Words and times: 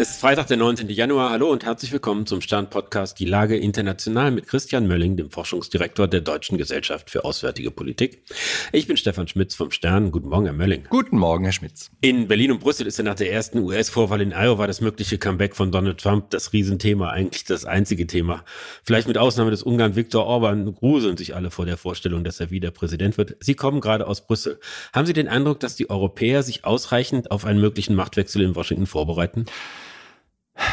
Es 0.00 0.10
ist 0.10 0.20
Freitag, 0.20 0.46
der 0.46 0.58
19. 0.58 0.88
Januar. 0.90 1.30
Hallo 1.30 1.50
und 1.50 1.64
herzlich 1.64 1.90
willkommen 1.90 2.24
zum 2.24 2.40
Stern-Podcast 2.40 3.18
Die 3.18 3.24
Lage 3.24 3.56
international 3.56 4.30
mit 4.30 4.46
Christian 4.46 4.86
Mölling, 4.86 5.16
dem 5.16 5.28
Forschungsdirektor 5.28 6.06
der 6.06 6.20
Deutschen 6.20 6.56
Gesellschaft 6.56 7.10
für 7.10 7.24
Auswärtige 7.24 7.72
Politik. 7.72 8.22
Ich 8.70 8.86
bin 8.86 8.96
Stefan 8.96 9.26
Schmitz 9.26 9.56
vom 9.56 9.72
Stern. 9.72 10.12
Guten 10.12 10.28
Morgen, 10.28 10.44
Herr 10.44 10.54
Mölling. 10.54 10.84
Guten 10.88 11.18
Morgen, 11.18 11.42
Herr 11.42 11.52
Schmitz. 11.52 11.90
In 12.00 12.28
Berlin 12.28 12.52
und 12.52 12.60
Brüssel 12.60 12.86
ist 12.86 12.98
ja 12.98 13.02
nach 13.02 13.16
der 13.16 13.32
ersten 13.32 13.58
US-Vorwahl 13.58 14.20
in 14.20 14.32
Iowa 14.32 14.68
das 14.68 14.80
mögliche 14.80 15.18
Comeback 15.18 15.56
von 15.56 15.72
Donald 15.72 16.00
Trump 16.00 16.30
das 16.30 16.52
Riesenthema, 16.52 17.10
eigentlich 17.10 17.42
das 17.42 17.64
einzige 17.64 18.06
Thema. 18.06 18.44
Vielleicht 18.84 19.08
mit 19.08 19.18
Ausnahme 19.18 19.50
des 19.50 19.64
Ungarn 19.64 19.96
Viktor 19.96 20.26
Orban 20.26 20.76
gruseln 20.76 21.16
sich 21.16 21.34
alle 21.34 21.50
vor 21.50 21.66
der 21.66 21.76
Vorstellung, 21.76 22.22
dass 22.22 22.38
er 22.38 22.52
wieder 22.52 22.70
Präsident 22.70 23.18
wird. 23.18 23.34
Sie 23.40 23.56
kommen 23.56 23.80
gerade 23.80 24.06
aus 24.06 24.24
Brüssel. 24.24 24.60
Haben 24.92 25.06
Sie 25.06 25.12
den 25.12 25.26
Eindruck, 25.26 25.58
dass 25.58 25.74
die 25.74 25.90
Europäer 25.90 26.44
sich 26.44 26.64
ausreichend 26.64 27.32
auf 27.32 27.44
einen 27.44 27.60
möglichen 27.60 27.96
Machtwechsel 27.96 28.42
in 28.42 28.54
Washington 28.54 28.86
vorbereiten? 28.86 29.46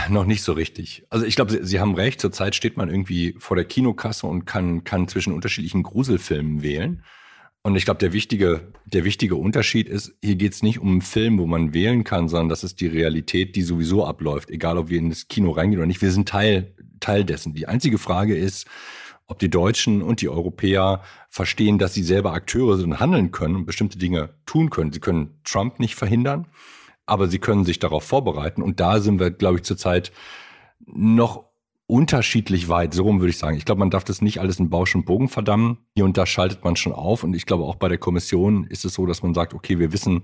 Noch 0.10 0.26
nicht 0.26 0.44
so 0.44 0.54
richtig. 0.54 1.06
Also 1.10 1.26
ich 1.26 1.36
glaube, 1.36 1.52
Sie, 1.52 1.60
Sie, 1.64 1.80
haben 1.80 1.96
recht. 1.96 2.20
Zurzeit 2.20 2.56
steht 2.56 2.78
man 2.78 2.90
irgendwie 2.90 3.36
vor 3.38 3.56
der 3.56 3.66
Kinokasse 3.66 4.26
und 4.26 4.46
kann, 4.46 4.84
kann 4.84 5.08
zwischen 5.08 5.34
unterschiedlichen 5.34 5.84
Gruselfilmen 5.84 6.64
wählen. 6.64 7.04
Und 7.62 7.76
ich 7.76 7.86
glaube, 7.86 8.00
der 8.00 8.14
wichtige, 8.14 8.72
der 8.86 9.04
wichtige 9.04 9.36
Unterschied 9.36 9.88
ist, 9.88 10.14
hier 10.24 10.36
geht 10.36 10.54
es 10.54 10.64
nicht 10.64 10.80
um 10.80 10.90
einen 10.90 11.02
Film, 11.02 11.40
wo 11.40 11.48
man 11.48 11.74
wählen 11.74 12.04
kann, 12.04 12.30
sondern 12.30 12.50
das 12.50 12.64
ist 12.64 12.80
die 12.80 12.88
Realität, 12.88 13.56
die 13.56 13.64
sowieso 13.64 14.06
abläuft, 14.06 14.50
egal 14.52 14.78
ob 14.78 14.90
wir 14.90 15.00
in 15.00 15.10
das 15.10 15.28
Kino 15.28 15.52
reingehen 15.52 15.80
oder 15.80 15.88
nicht. 15.88 16.02
Wir 16.02 16.12
sind 16.12 16.30
Teil, 16.30 16.76
Teil 17.00 17.24
dessen. 17.24 17.54
Die 17.54 17.68
einzige 17.68 17.98
Frage 17.98 18.36
ist, 18.36 18.68
ob 19.28 19.40
die 19.40 19.50
Deutschen 19.50 20.04
und 20.04 20.22
die 20.22 20.30
Europäer 20.30 21.02
verstehen, 21.30 21.80
dass 21.80 21.96
sie 21.96 22.04
selber 22.04 22.34
Akteure 22.34 22.78
sind 22.78 22.92
und 22.92 23.00
handeln 23.00 23.32
können 23.32 23.56
und 23.56 23.66
bestimmte 23.66 23.98
Dinge 23.98 24.36
tun 24.46 24.70
können. 24.70 24.92
Sie 24.92 25.00
können 25.00 25.40
Trump 25.44 25.80
nicht 25.80 25.96
verhindern 25.96 26.48
aber 27.06 27.28
sie 27.28 27.40
können 27.40 27.66
sich 27.66 27.80
darauf 27.80 28.04
vorbereiten. 28.04 28.62
Und 28.62 28.80
da 28.80 29.00
sind 29.00 29.20
wir, 29.20 29.32
glaube 29.32 29.58
ich, 29.58 29.64
zurzeit 29.64 30.12
noch 30.86 31.46
unterschiedlich 31.88 32.68
weit. 32.68 32.94
So 32.94 33.04
rum 33.04 33.20
würde 33.20 33.30
ich 33.30 33.38
sagen. 33.38 33.58
Ich 33.58 33.66
glaube, 33.66 33.80
man 33.80 33.92
darf 33.92 34.04
das 34.04 34.22
nicht 34.22 34.40
alles 34.40 34.60
in 34.60 34.70
Bausch 34.70 34.96
und 34.96 35.06
Bogen 35.06 35.30
verdammen. 35.30 35.78
Hier 35.94 36.06
und 36.06 36.18
da 36.18 36.26
schaltet 36.26 36.64
man 36.64 36.76
schon 36.76 36.94
auf. 36.94 37.24
Und 37.24 37.36
ich 37.36 37.46
glaube, 37.46 37.64
auch 37.64 37.76
bei 37.76 37.90
der 37.90 38.00
Kommission 38.00 38.66
ist 38.66 38.86
es 38.86 38.96
so, 38.96 39.06
dass 39.06 39.22
man 39.22 39.34
sagt, 39.34 39.54
okay, 39.54 39.78
wir 39.78 39.94
wissen 39.94 40.24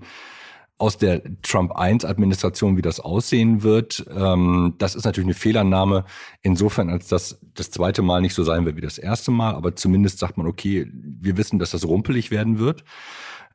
aus 0.78 0.98
der 0.98 1.22
Trump-1-Administration, 1.42 2.76
wie 2.76 2.82
das 2.82 2.98
aussehen 2.98 3.62
wird. 3.62 4.04
Ähm, 4.12 4.74
das 4.78 4.96
ist 4.96 5.04
natürlich 5.04 5.26
eine 5.26 5.34
Fehlannahme. 5.34 6.04
Insofern, 6.40 6.90
als 6.90 7.06
das 7.06 7.38
das 7.54 7.70
zweite 7.70 8.02
Mal 8.02 8.20
nicht 8.20 8.34
so 8.34 8.42
sein 8.42 8.64
wird 8.64 8.76
wie 8.76 8.80
das 8.80 8.98
erste 8.98 9.30
Mal. 9.30 9.54
Aber 9.54 9.76
zumindest 9.76 10.18
sagt 10.18 10.36
man, 10.36 10.48
okay, 10.48 10.90
wir 10.92 11.36
wissen, 11.36 11.60
dass 11.60 11.70
das 11.70 11.86
rumpelig 11.86 12.32
werden 12.32 12.58
wird 12.58 12.82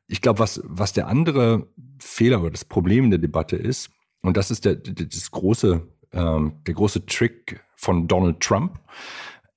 ich 0.08 0.20
glaube, 0.20 0.40
was, 0.40 0.60
was 0.64 0.92
der 0.92 1.06
andere 1.06 1.68
Fehler 2.00 2.40
oder 2.40 2.50
das 2.50 2.64
Problem 2.64 3.04
in 3.04 3.10
der 3.10 3.18
Debatte 3.18 3.56
ist, 3.56 3.90
und 4.22 4.36
das 4.36 4.50
ist 4.50 4.64
der, 4.64 4.74
das 4.74 5.30
große, 5.30 5.86
ähm, 6.12 6.54
der 6.66 6.74
große 6.74 7.06
Trick 7.06 7.60
von 7.76 8.08
Donald 8.08 8.40
Trump, 8.40 8.80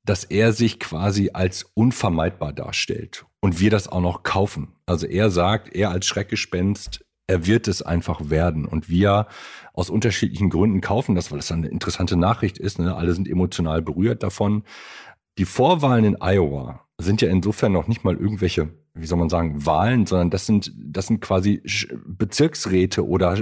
dass 0.05 0.23
er 0.23 0.53
sich 0.53 0.79
quasi 0.79 1.31
als 1.33 1.63
unvermeidbar 1.73 2.53
darstellt 2.53 3.25
und 3.39 3.59
wir 3.59 3.71
das 3.71 3.87
auch 3.87 4.01
noch 4.01 4.23
kaufen. 4.23 4.75
Also 4.85 5.07
er 5.07 5.31
sagt, 5.31 5.73
er 5.75 5.89
als 5.89 6.05
Schreckgespenst, 6.05 7.03
er 7.27 7.45
wird 7.45 7.67
es 7.67 7.81
einfach 7.81 8.29
werden. 8.29 8.65
Und 8.65 8.89
wir 8.89 9.27
aus 9.73 9.89
unterschiedlichen 9.89 10.49
Gründen 10.49 10.81
kaufen 10.81 11.15
das, 11.15 11.31
weil 11.31 11.39
das 11.39 11.51
eine 11.51 11.69
interessante 11.69 12.17
Nachricht 12.17 12.57
ist. 12.57 12.77
Ne? 12.77 12.95
Alle 12.95 13.13
sind 13.13 13.27
emotional 13.27 13.81
berührt 13.81 14.21
davon. 14.21 14.63
Die 15.37 15.45
Vorwahlen 15.45 16.03
in 16.03 16.17
Iowa 16.21 16.85
sind 16.97 17.21
ja 17.21 17.29
insofern 17.29 17.71
noch 17.71 17.87
nicht 17.87 18.03
mal 18.03 18.17
irgendwelche, 18.17 18.73
wie 18.93 19.05
soll 19.05 19.19
man 19.19 19.29
sagen, 19.29 19.65
Wahlen, 19.65 20.05
sondern 20.05 20.29
das 20.29 20.45
sind, 20.45 20.73
das 20.75 21.07
sind 21.07 21.21
quasi 21.21 21.61
Bezirksräte 22.05 23.07
oder 23.07 23.37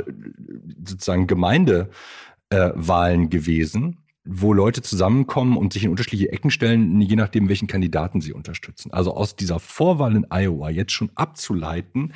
sozusagen 0.86 1.28
Gemeindewahlen 1.28 3.24
äh, 3.24 3.28
gewesen, 3.28 3.98
wo 4.26 4.54
Leute 4.54 4.82
zusammenkommen 4.82 5.58
und 5.58 5.74
sich 5.74 5.84
in 5.86 5.90
unterschiedliche 5.90 6.32
Ecken 6.32 6.52
stellen, 6.52 7.02
je 7.02 7.16
nachdem, 7.16 7.50
welchen 7.50 7.68
Kandidaten 7.68 8.22
sie 8.22 8.34
unterstützen. 8.34 8.92
Also 8.92 9.16
aus 9.16 9.36
dieser 9.36 9.60
Vorwahl 9.60 10.16
in 10.16 10.28
Iowa 10.30 10.70
jetzt 10.70 10.92
schon 10.92 11.12
abzuleiten, 11.16 12.14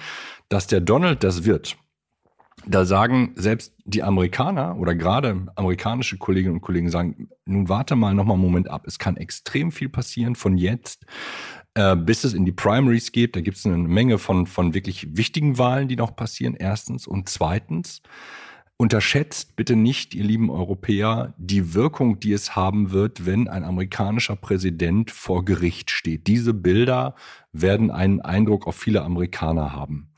dass 0.50 0.68
der 0.68 0.82
Donald 0.82 1.24
das 1.24 1.44
wird, 1.44 1.78
da 2.66 2.86
sagen 2.86 3.34
selbst 3.36 3.74
die 3.84 4.04
Amerikaner 4.04 4.78
oder 4.78 4.96
gerade 4.96 5.48
amerikanische 5.56 6.18
Kolleginnen 6.18 6.56
und 6.56 6.62
Kollegen 6.62 6.90
sagen, 6.90 7.30
nun 7.46 7.68
warte 7.68 7.96
mal 7.96 8.14
noch 8.14 8.26
mal 8.26 8.34
einen 8.34 8.44
Moment 8.44 8.70
ab. 8.70 8.86
Es 8.88 9.00
kann 9.00 9.18
extrem 9.18 9.72
viel 9.72 9.90
passieren 9.90 10.36
von 10.36 10.58
jetzt 10.58 11.06
äh, 11.76 11.96
bis 11.96 12.24
es 12.24 12.34
in 12.34 12.46
die 12.46 12.52
Primaries 12.52 13.12
geht. 13.12 13.36
Da 13.36 13.42
gibt 13.42 13.58
es 13.58 13.66
eine 13.66 13.78
Menge 13.78 14.18
von, 14.18 14.48
von 14.48 14.74
wirklich 14.74 15.18
wichtigen 15.18 15.58
Wahlen, 15.58 15.88
die 15.88 15.96
noch 15.96 16.16
passieren, 16.16 16.56
erstens. 16.56 17.08
Und 17.08 17.30
zweitens, 17.30 18.02
unterschätzt 18.78 19.56
bitte 19.56 19.76
nicht, 19.76 20.14
ihr 20.14 20.24
lieben 20.24 20.50
Europäer, 20.50 21.34
die 21.38 21.74
Wirkung, 21.74 22.20
die 22.20 22.34
es 22.34 22.56
haben 22.56 22.92
wird, 22.92 23.26
wenn 23.26 23.48
ein 23.48 23.64
amerikanischer 23.64 24.36
Präsident 24.36 25.12
vor 25.12 25.46
Gericht 25.46 25.90
steht. 25.90 26.28
Diese 26.28 26.54
Bilder 26.54 27.16
werden 27.52 27.92
einen 27.92 28.22
Eindruck 28.22 28.68
auf 28.68 28.76
viele 28.76 29.04
Amerikaner 29.04 29.74
haben 29.74 30.10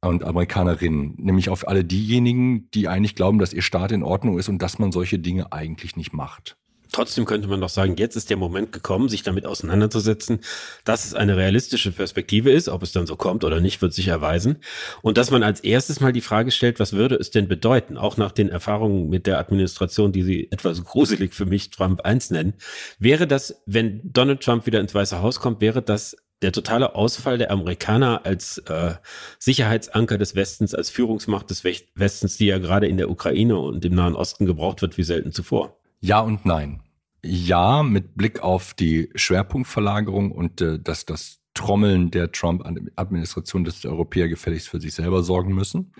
und 0.00 0.24
Amerikanerinnen, 0.24 1.16
nämlich 1.18 1.48
auf 1.48 1.66
alle 1.66 1.84
diejenigen, 1.84 2.70
die 2.70 2.88
eigentlich 2.88 3.14
glauben, 3.14 3.38
dass 3.38 3.52
ihr 3.52 3.62
Staat 3.62 3.92
in 3.92 4.02
Ordnung 4.02 4.38
ist 4.38 4.48
und 4.48 4.62
dass 4.62 4.78
man 4.78 4.92
solche 4.92 5.18
Dinge 5.18 5.52
eigentlich 5.52 5.96
nicht 5.96 6.12
macht. 6.12 6.56
Trotzdem 6.92 7.24
könnte 7.24 7.48
man 7.48 7.60
doch 7.60 7.68
sagen, 7.68 7.96
jetzt 7.96 8.16
ist 8.16 8.30
der 8.30 8.36
Moment 8.36 8.72
gekommen, 8.72 9.08
sich 9.08 9.22
damit 9.22 9.46
auseinanderzusetzen, 9.46 10.40
dass 10.84 11.04
es 11.04 11.14
eine 11.14 11.36
realistische 11.36 11.92
Perspektive 11.92 12.50
ist. 12.50 12.68
Ob 12.68 12.82
es 12.82 12.92
dann 12.92 13.06
so 13.06 13.16
kommt 13.16 13.44
oder 13.44 13.60
nicht, 13.60 13.82
wird 13.82 13.92
sich 13.92 14.08
erweisen. 14.08 14.58
Und 15.02 15.18
dass 15.18 15.30
man 15.30 15.42
als 15.42 15.60
erstes 15.60 16.00
mal 16.00 16.12
die 16.12 16.20
Frage 16.20 16.50
stellt, 16.50 16.80
was 16.80 16.94
würde 16.94 17.16
es 17.16 17.30
denn 17.30 17.48
bedeuten? 17.48 17.96
Auch 17.96 18.16
nach 18.16 18.32
den 18.32 18.48
Erfahrungen 18.48 19.08
mit 19.08 19.26
der 19.26 19.38
Administration, 19.38 20.12
die 20.12 20.22
Sie 20.22 20.50
etwas 20.50 20.82
gruselig 20.84 21.34
für 21.34 21.46
mich 21.46 21.70
Trump 21.70 22.00
1 22.02 22.30
nennen. 22.30 22.54
Wäre 22.98 23.26
das, 23.26 23.62
wenn 23.66 24.00
Donald 24.04 24.42
Trump 24.42 24.66
wieder 24.66 24.80
ins 24.80 24.94
Weiße 24.94 25.20
Haus 25.20 25.40
kommt, 25.40 25.60
wäre 25.60 25.82
das 25.82 26.16
der 26.42 26.52
totale 26.52 26.94
Ausfall 26.94 27.38
der 27.38 27.50
Amerikaner 27.50 28.24
als 28.24 28.58
äh, 28.58 28.94
Sicherheitsanker 29.38 30.18
des 30.18 30.34
Westens, 30.34 30.74
als 30.74 30.90
Führungsmacht 30.90 31.50
des 31.50 31.64
Westens, 31.64 32.36
die 32.36 32.46
ja 32.46 32.58
gerade 32.58 32.86
in 32.86 32.96
der 32.96 33.10
Ukraine 33.10 33.58
und 33.58 33.84
im 33.84 33.94
Nahen 33.94 34.14
Osten 34.14 34.46
gebraucht 34.46 34.82
wird 34.82 34.96
wie 34.98 35.02
selten 35.02 35.32
zuvor. 35.32 35.77
Ja 36.00 36.20
und 36.20 36.46
nein. 36.46 36.82
Ja, 37.24 37.82
mit 37.82 38.14
Blick 38.16 38.40
auf 38.40 38.74
die 38.74 39.10
Schwerpunktverlagerung 39.14 40.30
und 40.30 40.60
äh, 40.60 40.78
dass 40.78 41.04
das 41.04 41.40
Trommeln 41.54 42.12
der 42.12 42.30
Trump-Administration, 42.30 43.64
dass 43.64 43.80
die 43.80 43.88
Europäer 43.88 44.28
gefälligst 44.28 44.68
für 44.68 44.80
sich 44.80 44.94
selber 44.94 45.24
sorgen 45.24 45.54
müssen. 45.54 45.92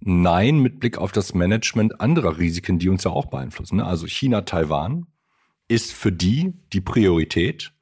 Nein, 0.00 0.58
mit 0.58 0.80
Blick 0.80 0.98
auf 0.98 1.12
das 1.12 1.32
Management 1.32 2.00
anderer 2.02 2.36
Risiken, 2.36 2.78
die 2.78 2.90
uns 2.90 3.04
ja 3.04 3.10
auch 3.10 3.26
beeinflussen. 3.26 3.76
Ne? 3.76 3.86
Also 3.86 4.06
China, 4.06 4.42
Taiwan 4.42 5.06
ist 5.68 5.94
für 5.94 6.12
die 6.12 6.52
die 6.74 6.82
Priorität 6.82 7.72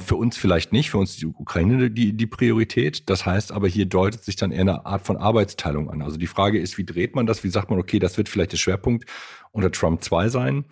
für 0.00 0.16
uns 0.16 0.36
vielleicht 0.36 0.72
nicht, 0.72 0.90
für 0.90 0.98
uns 0.98 1.16
die 1.16 1.26
Ukraine 1.26 1.90
die, 1.90 2.12
die 2.12 2.26
Priorität. 2.26 3.08
Das 3.08 3.24
heißt 3.24 3.52
aber, 3.52 3.68
hier 3.68 3.86
deutet 3.86 4.22
sich 4.22 4.36
dann 4.36 4.52
eher 4.52 4.60
eine 4.60 4.84
Art 4.84 5.06
von 5.06 5.16
Arbeitsteilung 5.16 5.90
an. 5.90 6.02
Also 6.02 6.18
die 6.18 6.26
Frage 6.26 6.60
ist, 6.60 6.76
wie 6.76 6.84
dreht 6.84 7.14
man 7.14 7.26
das? 7.26 7.42
Wie 7.42 7.48
sagt 7.48 7.70
man, 7.70 7.78
okay, 7.78 7.98
das 7.98 8.18
wird 8.18 8.28
vielleicht 8.28 8.52
der 8.52 8.58
Schwerpunkt 8.58 9.06
unter 9.50 9.72
Trump 9.72 10.02
2 10.02 10.28
sein? 10.28 10.66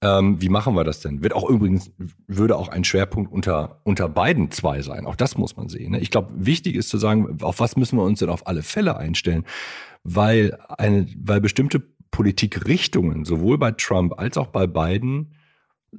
Ähm, 0.00 0.40
wie 0.40 0.48
machen 0.48 0.74
wir 0.74 0.84
das 0.84 1.00
denn? 1.00 1.22
Wird 1.22 1.34
auch 1.34 1.48
übrigens, 1.48 1.90
würde 2.28 2.56
auch 2.56 2.68
ein 2.68 2.84
Schwerpunkt 2.84 3.32
unter, 3.32 3.80
unter 3.82 4.08
beiden 4.08 4.50
zwei 4.50 4.80
sein. 4.80 5.06
Auch 5.06 5.16
das 5.16 5.36
muss 5.36 5.56
man 5.56 5.68
sehen. 5.68 5.92
Ne? 5.92 6.00
Ich 6.00 6.10
glaube, 6.10 6.30
wichtig 6.34 6.76
ist 6.76 6.88
zu 6.88 6.98
sagen, 6.98 7.38
auf 7.42 7.58
was 7.58 7.76
müssen 7.76 7.98
wir 7.98 8.04
uns 8.04 8.20
denn 8.20 8.28
auf 8.28 8.46
alle 8.46 8.62
Fälle 8.62 8.96
einstellen? 8.96 9.44
Weil 10.04 10.56
eine, 10.68 11.06
weil 11.18 11.40
bestimmte 11.40 11.82
Politikrichtungen, 12.12 13.24
sowohl 13.24 13.58
bei 13.58 13.72
Trump 13.72 14.18
als 14.18 14.38
auch 14.38 14.46
bei 14.46 14.66
Biden, 14.68 15.34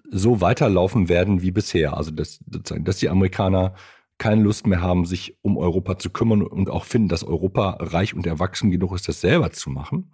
so 0.10 0.42
weiterlaufen 0.42 1.10
werden 1.10 1.42
wie 1.42 1.52
bisher. 1.52 1.98
Also 1.98 2.12
dass, 2.12 2.40
dass 2.46 2.98
die 2.98 3.10
Amerikaner 3.10 3.74
keine 4.18 4.44
Lust 4.44 4.68
mehr 4.68 4.82
haben, 4.82 5.06
sich 5.06 5.38
um 5.42 5.58
Europa 5.58 5.98
zu 5.98 6.10
kümmern 6.10 6.42
und 6.42 6.70
auch 6.70 6.86
finden, 6.86 7.08
dass 7.08 7.24
Europa 7.24 7.78
reich 7.80 8.14
und 8.14 8.28
erwachsen 8.28 8.70
genug 8.70 8.94
ist, 8.94 9.08
das 9.08 9.22
selber 9.22 9.52
zu 9.52 9.70
machen. 9.70 10.12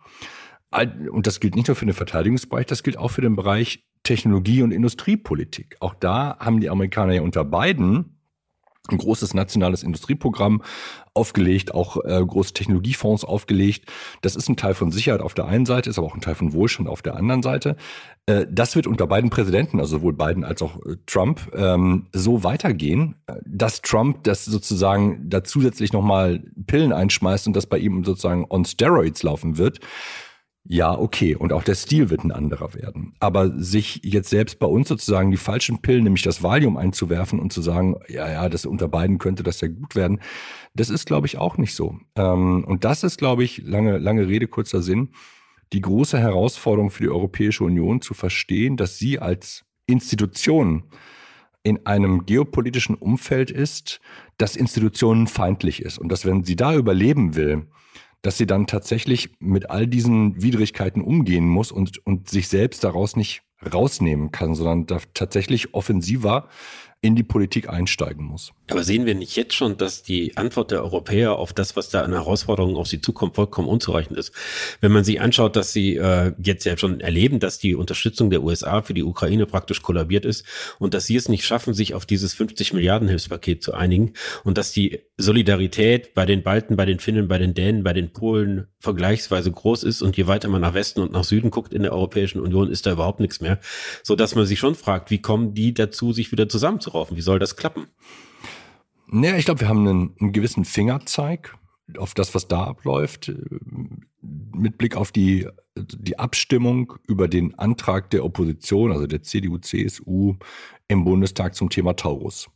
Und 1.12 1.26
das 1.26 1.40
gilt 1.40 1.56
nicht 1.56 1.68
nur 1.68 1.76
für 1.76 1.86
den 1.86 1.94
Verteidigungsbereich, 1.94 2.66
das 2.66 2.84
gilt 2.84 2.98
auch 2.98 3.10
für 3.10 3.22
den 3.22 3.36
Bereich 3.36 3.86
Technologie- 4.04 4.62
und 4.62 4.72
Industriepolitik. 4.72 5.78
Auch 5.80 5.96
da 5.96 6.38
haben 6.40 6.60
die 6.60 6.70
Amerikaner 6.70 7.14
ja 7.14 7.22
unter 7.22 7.44
beiden 7.44 8.15
ein 8.92 8.98
großes 8.98 9.34
nationales 9.34 9.84
Industrieprogramm 9.84 10.62
aufgelegt, 11.14 11.74
auch 11.74 11.98
äh, 12.04 12.24
große 12.26 12.54
Technologiefonds 12.54 13.24
aufgelegt. 13.24 13.86
Das 14.22 14.36
ist 14.36 14.50
ein 14.50 14.58
Teil 14.58 14.74
von 14.74 14.92
Sicherheit 14.92 15.22
auf 15.22 15.34
der 15.34 15.46
einen 15.46 15.66
Seite, 15.66 15.90
ist 15.90 15.98
aber 15.98 16.08
auch 16.08 16.16
ein 16.16 16.22
Teil 16.22 16.36
von 16.36 16.54
Wohlstand 16.54 16.90
auf 16.90 17.02
der 17.02 17.16
anderen 17.16 17.42
Seite. 17.42 17.78
Äh, 18.26 18.46
das 18.50 18.76
wird 18.76 18.88
unter 18.88 19.08
beiden 19.08 19.30
Präsidenten, 19.30 19.80
also 19.80 19.98
sowohl 19.98 20.14
Biden 20.14 20.44
als 20.44 20.62
auch 20.62 20.78
äh, 20.86 20.98
Trump, 21.06 21.52
ähm, 21.56 22.08
so 22.12 22.44
weitergehen, 22.44 23.16
äh, 23.28 23.36
dass 23.46 23.82
Trump 23.82 24.24
das 24.24 24.46
sozusagen 24.46 25.30
da 25.30 25.44
zusätzlich 25.44 25.94
nochmal 25.94 26.44
Pillen 26.68 26.92
einschmeißt 26.92 27.48
und 27.48 27.56
das 27.56 27.68
bei 27.68 27.78
ihm 27.78 28.04
sozusagen 28.04 28.46
on 28.50 28.66
Steroids 28.66 29.24
laufen 29.24 29.58
wird. 29.58 29.80
Ja, 30.68 30.98
okay. 30.98 31.36
Und 31.36 31.54
auch 31.54 31.64
der 31.64 31.76
Stil 31.76 32.10
wird 32.10 32.24
ein 32.24 32.32
anderer 32.32 32.74
werden. 32.74 33.14
Aber 33.20 33.52
sich 33.60 34.02
jetzt 34.04 34.32
selbst 34.32 34.58
bei 34.58 34.66
uns 34.66 34.88
sozusagen 34.88 35.30
die 35.30 35.38
falschen 35.38 35.82
Pillen, 35.82 36.04
nämlich 36.04 36.24
das 36.24 36.42
Valium 36.42 36.76
einzuwerfen 36.76 37.40
und 37.40 37.54
zu 37.54 37.62
sagen, 37.62 37.98
ja, 38.08 38.28
ja, 38.30 38.50
das 38.50 38.66
unter 38.66 38.88
beiden 38.88 39.20
könnte 39.20 39.44
das 39.44 39.62
ja 39.62 39.68
gut 39.68 39.96
werden, 39.96 40.22
das 40.74 40.90
ist, 40.90 41.06
glaube 41.06 41.28
ich, 41.28 41.38
auch 41.38 41.58
nicht 41.58 41.76
so. 41.76 42.00
Ähm, 42.16 42.64
und 42.66 42.84
das 42.84 43.04
ist, 43.04 43.20
glaube 43.20 43.44
ich, 43.44 43.62
lange, 43.64 44.00
lange 44.00 44.28
Rede, 44.28 44.48
kurzer 44.48 44.82
Sinn, 44.82 45.10
die 45.72 45.82
große 45.82 46.18
Herausforderung 46.18 46.90
für 46.90 47.04
die 47.04 47.10
Europäische 47.10 47.64
Union 47.64 48.02
zu 48.02 48.16
verstehen, 48.16 48.76
dass 48.76 48.98
sie 48.98 49.20
als 49.20 49.66
Institution 49.86 50.84
in 51.62 51.86
einem 51.86 52.26
geopolitischen 52.26 52.96
Umfeld 52.96 53.52
ist, 53.52 54.00
das 54.38 54.56
institutionenfeindlich 54.56 55.82
ist. 55.84 56.00
Und 56.00 56.10
dass, 56.10 56.26
wenn 56.26 56.44
sie 56.44 56.56
da 56.56 56.76
überleben 56.76 57.36
will, 57.36 57.68
dass 58.26 58.38
sie 58.38 58.48
dann 58.48 58.66
tatsächlich 58.66 59.30
mit 59.40 59.70
all 59.70 59.86
diesen 59.86 60.42
Widrigkeiten 60.42 61.04
umgehen 61.04 61.48
muss 61.48 61.72
und, 61.72 62.04
und 62.08 62.28
sich 62.28 62.48
selbst 62.48 62.84
daraus 62.84 63.16
nicht 63.16 63.44
rausnehmen 63.72 64.32
kann, 64.32 64.56
sondern 64.56 64.88
da 64.88 64.98
tatsächlich 65.14 65.76
offensiver 65.76 66.50
in 67.06 67.16
die 67.16 67.24
Politik 67.24 67.70
einsteigen 67.70 68.26
muss. 68.26 68.52
Aber 68.70 68.84
sehen 68.84 69.06
wir 69.06 69.14
nicht 69.14 69.36
jetzt 69.36 69.54
schon, 69.54 69.78
dass 69.78 70.02
die 70.02 70.36
Antwort 70.38 70.72
der 70.72 70.84
Europäer 70.84 71.36
auf 71.36 71.54
das, 71.54 71.76
was 71.76 71.90
da 71.90 72.02
an 72.02 72.14
Herausforderungen 72.14 72.76
auf 72.76 72.88
sie 72.88 73.00
zukommt, 73.00 73.36
vollkommen 73.36 73.68
unzureichend 73.68 74.18
ist? 74.18 74.34
Wenn 74.82 74.92
man 74.92 75.04
sich 75.04 75.22
anschaut, 75.22 75.56
dass 75.56 75.72
sie 75.72 75.96
äh, 75.98 76.34
jetzt 76.42 76.66
ja 76.66 76.76
schon 76.76 77.00
erleben, 77.00 77.40
dass 77.40 77.60
die 77.60 77.76
Unterstützung 77.76 78.32
der 78.32 78.42
USA 78.42 78.82
für 78.82 78.96
die 78.96 79.04
Ukraine 79.04 79.46
praktisch 79.46 79.84
kollabiert 79.84 80.26
ist 80.26 80.46
und 80.80 80.96
dass 80.96 81.06
sie 81.06 81.16
es 81.16 81.30
nicht 81.30 81.46
schaffen, 81.46 81.76
sich 81.76 81.94
auf 81.94 82.08
dieses 82.08 82.34
50 82.34 82.74
Milliarden 82.74 83.08
Hilfspaket 83.08 83.62
zu 83.62 83.76
einigen 83.76 84.14
und 84.44 84.58
dass 84.58 84.72
die 84.72 85.02
Solidarität 85.18 86.16
bei 86.16 86.26
den 86.26 86.42
Balten, 86.42 86.76
bei 86.76 86.86
den 86.86 87.00
Finnen, 87.00 87.28
bei 87.28 87.38
den 87.38 87.54
Dänen, 87.54 87.84
bei 87.84 87.94
den 87.94 88.14
Polen 88.14 88.68
vergleichsweise 88.80 89.52
groß 89.52 89.84
ist 89.84 90.02
und 90.02 90.18
je 90.18 90.28
weiter 90.28 90.48
man 90.50 90.62
nach 90.62 90.74
Westen 90.74 91.02
und 91.02 91.12
nach 91.12 91.24
Süden 91.24 91.52
guckt 91.52 91.74
in 91.74 91.84
der 91.84 91.94
Europäischen 91.94 92.40
Union, 92.40 92.70
ist 92.70 92.86
da 92.86 92.92
überhaupt 92.92 93.20
nichts 93.20 93.42
mehr, 93.42 93.60
so 94.04 94.16
dass 94.16 94.36
man 94.36 94.46
sich 94.46 94.60
schon 94.60 94.76
fragt, 94.76 95.12
wie 95.12 95.22
kommen 95.22 95.54
die 95.54 95.74
dazu, 95.74 96.14
sich 96.14 96.32
wieder 96.32 96.50
zusammenzuraufen? 96.96 97.18
Wie 97.18 97.22
soll 97.22 97.40
das 97.40 97.56
klappen? 97.56 97.88
Naja, 99.08 99.38
ich 99.38 99.46
glaube, 99.46 99.62
wir 99.62 99.70
haben 99.70 99.88
einen, 99.88 100.16
einen, 100.20 100.34
gewissen 100.34 100.66
Fingerzeig 100.66 101.56
auf 101.98 102.14
das, 102.14 102.34
was 102.34 102.48
da 102.48 102.64
abläuft, 102.64 103.30
äh, 103.30 103.36
mit 104.22 104.78
Blick 104.78 104.96
auf 104.96 105.12
die, 105.12 105.48
die 105.76 106.18
Abstimmung 106.18 106.94
über 107.08 107.28
den 107.28 107.54
Antrag 107.60 108.10
der 108.10 108.26
Opposition, 108.26 108.92
also 108.92 109.06
der 109.06 109.22
CDU, 109.22 109.58
CSU 109.60 110.36
im 110.88 111.04
Bundestag 111.04 111.54
zum 111.54 111.70
Thema 111.70 111.96
Taurus. 111.96 112.50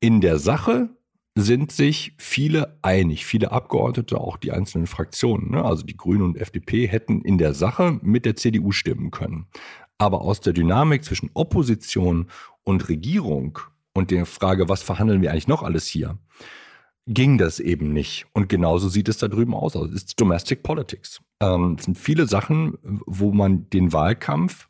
In 0.00 0.20
der 0.20 0.38
Sache 0.38 0.88
sind 1.36 1.72
sich 1.72 2.14
viele 2.16 2.78
einig, 2.82 3.26
viele 3.26 3.50
Abgeordnete, 3.50 4.20
auch 4.20 4.36
die 4.36 4.52
einzelnen 4.52 4.86
Fraktionen, 4.86 5.50
ne? 5.50 5.64
also 5.64 5.82
die 5.82 5.96
Grünen 5.96 6.22
und 6.22 6.38
FDP, 6.38 6.86
hätten 6.86 7.20
in 7.22 7.38
der 7.38 7.52
Sache 7.52 7.98
mit 8.02 8.24
der 8.24 8.36
CDU 8.36 8.70
stimmen 8.70 9.10
können. 9.10 9.46
Aber 9.98 10.22
aus 10.22 10.40
der 10.40 10.52
Dynamik 10.52 11.04
zwischen 11.04 11.30
Opposition 11.34 12.28
und 12.64 12.88
Regierung 12.88 13.58
und 13.92 14.10
der 14.10 14.26
Frage, 14.26 14.68
was 14.68 14.82
verhandeln 14.82 15.22
wir 15.22 15.30
eigentlich 15.30 15.48
noch 15.48 15.62
alles 15.62 15.86
hier, 15.86 16.18
ging 17.06 17.38
das 17.38 17.60
eben 17.60 17.92
nicht. 17.92 18.26
Und 18.32 18.48
genauso 18.48 18.88
sieht 18.88 19.08
es 19.08 19.18
da 19.18 19.28
drüben 19.28 19.54
aus. 19.54 19.76
Also 19.76 19.88
es 19.88 20.04
ist 20.04 20.20
Domestic 20.20 20.62
Politics. 20.62 21.20
Ähm, 21.40 21.76
es 21.78 21.84
sind 21.84 21.98
viele 21.98 22.26
Sachen, 22.26 22.78
wo 22.82 23.32
man 23.32 23.68
den 23.70 23.92
Wahlkampf 23.92 24.68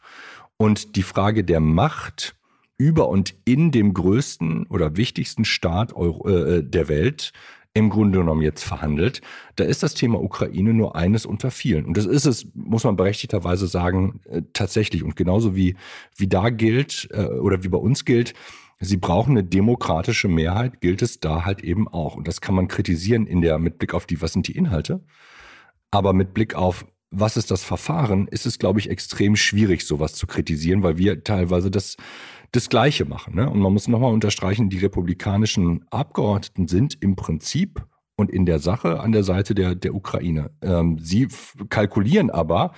und 0.57 0.97
die 0.97 1.03
Frage 1.03 1.45
der 1.45 1.61
Macht 1.61 2.37
über 2.77 3.09
und 3.09 3.35
in 3.45 3.71
dem 3.71 3.95
größten 3.95 4.67
oder 4.67 4.97
wichtigsten 4.97 5.45
Staat 5.45 5.93
äh, 5.93 6.63
der 6.63 6.89
Welt 6.89 7.33
im 7.75 7.91
Grunde 7.91 8.21
genommen 8.21 8.43
jetzt 8.43 8.63
verhandelt. 8.63 9.21
Da 9.57 9.65
ist 9.65 9.83
das 9.83 9.95
Thema 9.95 10.23
Ukraine 10.23 10.73
nur 10.73 10.95
eines 10.95 11.27
unter 11.27 11.51
vielen. 11.51 11.85
Und 11.85 11.97
das 11.97 12.07
ist 12.07 12.25
es, 12.25 12.47
muss 12.55 12.85
man 12.85 12.97
berechtigterweise 12.97 13.67
sagen, 13.67 14.21
äh, 14.27 14.43
tatsächlich. 14.53 15.03
Und 15.03 15.17
genauso 15.17 15.57
wie, 15.57 15.77
wie 16.17 16.29
da 16.29 16.51
gilt 16.51 17.09
äh, 17.13 17.25
oder 17.25 17.65
wie 17.65 17.69
bei 17.69 17.79
uns 17.79 18.05
gilt, 18.05 18.35
Sie 18.81 18.97
brauchen 18.97 19.33
eine 19.33 19.45
demokratische 19.45 20.29
Mehrheit, 20.29 20.81
gilt 20.81 21.01
es 21.01 21.21
da 21.21 21.45
halt 21.45 21.63
eben 21.63 21.89
auch. 21.89 22.17
Und 22.17 22.29
das 22.29 22.41
kann 22.41 22.55
man 22.55 22.69
kritisieren 22.69 23.27
in 23.27 23.41
der, 23.41 23.59
mit 23.59 23.79
Blick 23.79 23.95
auf 23.95 24.05
die, 24.07 24.21
was 24.21 24.33
sind 24.33 24.49
die 24.49 24.57
Inhalte. 24.57 25.01
Aber 25.91 26.13
mit 26.13 26.35
Blick 26.35 26.55
auf, 26.55 26.85
was 27.15 27.37
ist 27.37 27.51
das 27.51 27.65
Verfahren, 27.65 28.29
ist 28.29 28.47
es, 28.47 28.59
glaube 28.59 28.81
ich, 28.81 28.91
extrem 28.91 29.37
schwierig, 29.37 29.87
sowas 29.87 30.15
zu 30.15 30.27
kritisieren, 30.27 30.83
weil 30.83 30.99
wir 30.99 31.23
teilweise 31.25 31.71
das, 31.71 31.97
das 32.53 32.69
Gleiche 32.69 33.05
machen. 33.05 33.35
Ne? 33.35 33.49
Und 33.49 33.61
man 33.61 33.73
muss 33.73 33.89
nochmal 33.89 34.13
unterstreichen, 34.13 34.71
die 34.71 34.79
republikanischen 34.79 35.85
Abgeordneten 35.91 36.69
sind 36.69 36.97
im 37.01 37.17
Prinzip 37.17 37.85
und 38.17 38.31
in 38.31 38.47
der 38.47 38.59
Sache 38.59 39.01
an 39.01 39.13
der 39.13 39.25
Seite 39.25 39.55
der, 39.55 39.75
der 39.75 39.95
Ukraine. 39.95 40.51
Ähm, 40.63 40.99
sie 41.01 41.29
kalkulieren 41.69 42.31
aber, 42.31 42.73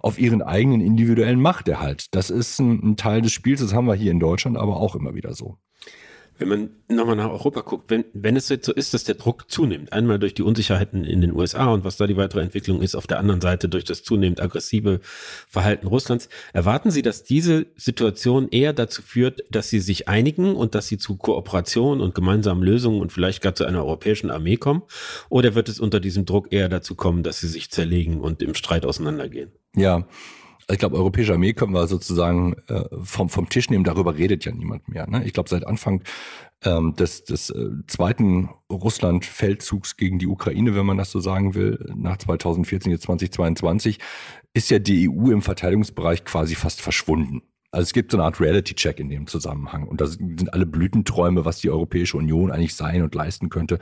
auf 0.00 0.18
ihren 0.18 0.42
eigenen 0.42 0.80
individuellen 0.80 1.40
Machterhalt. 1.40 2.06
Das 2.12 2.30
ist 2.30 2.58
ein, 2.58 2.92
ein 2.92 2.96
Teil 2.96 3.20
des 3.20 3.32
Spiels, 3.32 3.60
das 3.60 3.74
haben 3.74 3.86
wir 3.86 3.94
hier 3.94 4.10
in 4.10 4.20
Deutschland 4.20 4.56
aber 4.56 4.76
auch 4.76 4.96
immer 4.96 5.14
wieder 5.14 5.34
so. 5.34 5.58
Wenn 6.40 6.48
man 6.48 6.70
nochmal 6.88 7.16
nach 7.16 7.28
Europa 7.28 7.60
guckt, 7.60 7.90
wenn, 7.90 8.06
wenn 8.14 8.34
es 8.34 8.48
jetzt 8.48 8.64
so 8.64 8.72
ist, 8.72 8.94
dass 8.94 9.04
der 9.04 9.16
Druck 9.16 9.50
zunimmt, 9.50 9.92
einmal 9.92 10.18
durch 10.18 10.32
die 10.32 10.42
Unsicherheiten 10.42 11.04
in 11.04 11.20
den 11.20 11.34
USA 11.34 11.66
und 11.66 11.84
was 11.84 11.98
da 11.98 12.06
die 12.06 12.16
weitere 12.16 12.40
Entwicklung 12.40 12.80
ist, 12.80 12.94
auf 12.94 13.06
der 13.06 13.18
anderen 13.18 13.42
Seite 13.42 13.68
durch 13.68 13.84
das 13.84 14.02
zunehmend 14.02 14.40
aggressive 14.40 15.00
Verhalten 15.48 15.86
Russlands, 15.86 16.30
erwarten 16.54 16.90
Sie, 16.90 17.02
dass 17.02 17.24
diese 17.24 17.66
Situation 17.76 18.48
eher 18.48 18.72
dazu 18.72 19.02
führt, 19.02 19.44
dass 19.50 19.68
sie 19.68 19.80
sich 19.80 20.08
einigen 20.08 20.56
und 20.56 20.74
dass 20.74 20.86
sie 20.86 20.96
zu 20.96 21.18
Kooperation 21.18 22.00
und 22.00 22.14
gemeinsamen 22.14 22.62
Lösungen 22.62 23.02
und 23.02 23.12
vielleicht 23.12 23.42
gar 23.42 23.54
zu 23.54 23.66
einer 23.66 23.84
europäischen 23.84 24.30
Armee 24.30 24.56
kommen? 24.56 24.80
Oder 25.28 25.54
wird 25.54 25.68
es 25.68 25.78
unter 25.78 26.00
diesem 26.00 26.24
Druck 26.24 26.54
eher 26.54 26.70
dazu 26.70 26.94
kommen, 26.94 27.22
dass 27.22 27.40
sie 27.40 27.48
sich 27.48 27.70
zerlegen 27.70 28.18
und 28.18 28.42
im 28.42 28.54
Streit 28.54 28.86
auseinandergehen? 28.86 29.52
Ja, 29.76 30.06
ich 30.70 30.78
glaube, 30.78 30.96
europäische 30.96 31.32
Armee 31.32 31.52
können 31.52 31.72
wir 31.72 31.86
sozusagen 31.86 32.54
äh, 32.68 32.84
vom, 33.02 33.28
vom 33.28 33.48
Tisch 33.48 33.70
nehmen, 33.70 33.84
darüber 33.84 34.16
redet 34.16 34.44
ja 34.44 34.52
niemand 34.52 34.88
mehr. 34.88 35.08
Ne? 35.08 35.24
Ich 35.24 35.32
glaube, 35.32 35.48
seit 35.48 35.66
Anfang 35.66 36.02
ähm, 36.64 36.94
des, 36.94 37.24
des 37.24 37.50
äh, 37.50 37.70
zweiten 37.86 38.50
Russland-Feldzugs 38.70 39.96
gegen 39.96 40.18
die 40.18 40.26
Ukraine, 40.26 40.74
wenn 40.74 40.86
man 40.86 40.98
das 40.98 41.10
so 41.10 41.20
sagen 41.20 41.54
will, 41.54 41.92
nach 41.96 42.18
2014, 42.18 42.92
jetzt 42.92 43.02
2022, 43.02 43.98
ist 44.52 44.70
ja 44.70 44.78
die 44.78 45.08
EU 45.08 45.30
im 45.30 45.42
Verteidigungsbereich 45.42 46.24
quasi 46.24 46.54
fast 46.54 46.80
verschwunden. 46.80 47.42
Also 47.72 47.84
es 47.84 47.92
gibt 47.92 48.10
so 48.10 48.16
eine 48.18 48.24
Art 48.24 48.40
Reality-Check 48.40 48.98
in 48.98 49.08
dem 49.08 49.28
Zusammenhang. 49.28 49.86
Und 49.86 50.00
da 50.00 50.06
sind 50.06 50.52
alle 50.52 50.66
Blütenträume, 50.66 51.44
was 51.44 51.60
die 51.60 51.70
Europäische 51.70 52.16
Union 52.16 52.50
eigentlich 52.50 52.74
sein 52.74 53.02
und 53.02 53.14
leisten 53.14 53.48
könnte, 53.48 53.78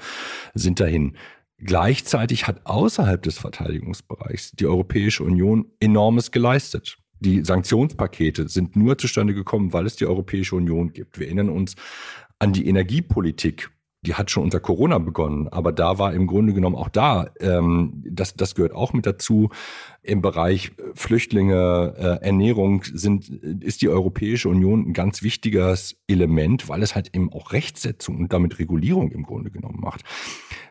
sind 0.54 0.78
dahin. 0.78 1.16
Gleichzeitig 1.58 2.46
hat 2.46 2.64
außerhalb 2.66 3.20
des 3.22 3.38
Verteidigungsbereichs 3.38 4.52
die 4.52 4.66
Europäische 4.66 5.24
Union 5.24 5.66
enormes 5.80 6.30
geleistet. 6.30 6.98
Die 7.20 7.44
Sanktionspakete 7.44 8.48
sind 8.48 8.76
nur 8.76 8.96
zustande 8.96 9.34
gekommen, 9.34 9.72
weil 9.72 9.86
es 9.86 9.96
die 9.96 10.06
Europäische 10.06 10.54
Union 10.54 10.92
gibt. 10.92 11.18
Wir 11.18 11.26
erinnern 11.26 11.48
uns 11.48 11.74
an 12.38 12.52
die 12.52 12.68
Energiepolitik, 12.68 13.70
die 14.02 14.14
hat 14.14 14.30
schon 14.30 14.44
unter 14.44 14.60
Corona 14.60 14.98
begonnen, 14.98 15.48
aber 15.48 15.72
da 15.72 15.98
war 15.98 16.12
im 16.12 16.26
Grunde 16.26 16.52
genommen 16.52 16.76
auch 16.76 16.88
da, 16.88 17.30
ähm, 17.40 18.02
das, 18.08 18.34
das 18.34 18.54
gehört 18.54 18.72
auch 18.72 18.92
mit 18.92 19.06
dazu, 19.06 19.50
im 20.02 20.22
Bereich 20.22 20.72
Flüchtlinge, 20.94 21.94
äh, 21.98 22.24
Ernährung 22.24 22.84
sind, 22.84 23.28
ist 23.28 23.82
die 23.82 23.88
Europäische 23.88 24.48
Union 24.48 24.88
ein 24.88 24.92
ganz 24.92 25.22
wichtiges 25.22 25.96
Element, 26.06 26.68
weil 26.68 26.82
es 26.82 26.94
halt 26.94 27.14
eben 27.14 27.32
auch 27.32 27.52
Rechtsetzung 27.52 28.18
und 28.18 28.32
damit 28.32 28.58
Regulierung 28.58 29.10
im 29.10 29.24
Grunde 29.24 29.50
genommen 29.50 29.80
macht. 29.80 30.02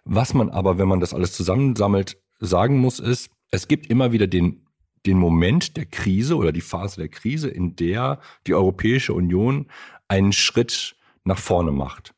Was 0.05 0.33
man 0.33 0.49
aber, 0.49 0.77
wenn 0.77 0.87
man 0.87 1.01
das 1.01 1.13
alles 1.13 1.33
zusammensammelt, 1.33 2.17
sagen 2.39 2.77
muss, 2.77 2.99
ist, 2.99 3.29
es 3.51 3.67
gibt 3.67 3.87
immer 3.87 4.11
wieder 4.11 4.27
den 4.27 4.67
den 5.05 5.17
Moment 5.17 5.77
der 5.77 5.85
Krise 5.85 6.35
oder 6.35 6.51
die 6.51 6.61
Phase 6.61 6.97
der 6.99 7.07
Krise, 7.07 7.49
in 7.49 7.75
der 7.75 8.19
die 8.45 8.53
Europäische 8.53 9.13
Union 9.13 9.67
einen 10.09 10.33
Schritt 10.33 10.97
nach 11.23 11.37
vorne 11.37 11.71
macht. 11.71 12.13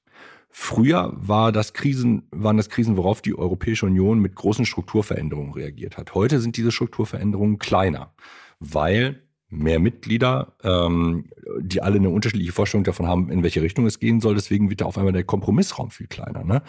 Früher 0.50 1.14
war 1.16 1.52
das 1.52 1.74
Krisen, 1.74 2.28
waren 2.32 2.58
das 2.58 2.70
Krisen, 2.70 2.98
worauf 2.98 3.22
die 3.22 3.38
Europäische 3.38 3.86
Union 3.86 4.20
mit 4.20 4.36
großen 4.36 4.66
Strukturveränderungen 4.66 5.54
reagiert 5.54 5.98
hat. 5.98 6.16
Heute 6.16 6.40
sind 6.40 6.58
diese 6.58 6.72
Strukturveränderungen 6.72 7.60
kleiner, 7.60 8.14
weil 8.60 9.22
mehr 9.50 9.80
Mitglieder, 9.80 10.56
ähm, 10.64 11.30
die 11.60 11.82
alle 11.82 11.98
eine 11.98 12.10
unterschiedliche 12.10 12.52
Vorstellung 12.52 12.84
davon 12.84 13.08
haben, 13.08 13.32
in 13.32 13.44
welche 13.44 13.62
Richtung 13.62 13.86
es 13.86 14.00
gehen 14.00 14.22
soll. 14.22 14.36
Deswegen 14.36 14.70
wird 14.70 14.82
da 14.82 14.86
auf 14.86 14.98
einmal 14.98 15.14
der 15.14 15.24
Kompromissraum 15.24 15.92
viel 15.92 16.08
kleiner. 16.08 16.44
Ne? 16.44 16.62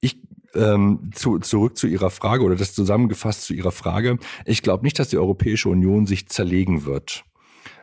Ich 0.00 0.22
ähm, 0.54 1.10
zu, 1.14 1.38
zurück 1.38 1.76
zu 1.76 1.86
Ihrer 1.86 2.10
Frage 2.10 2.44
oder 2.44 2.56
das 2.56 2.74
zusammengefasst 2.74 3.42
zu 3.42 3.54
Ihrer 3.54 3.72
Frage. 3.72 4.18
Ich 4.44 4.62
glaube 4.62 4.84
nicht, 4.84 4.98
dass 4.98 5.08
die 5.08 5.18
Europäische 5.18 5.68
Union 5.68 6.06
sich 6.06 6.28
zerlegen 6.28 6.84
wird. 6.84 7.24